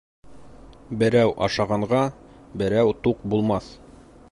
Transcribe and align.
Берәү 1.03 1.35
ашағанға 1.49 2.01
берәү 2.63 2.97
туҡ 3.09 3.23
булмаҫ. 3.35 3.71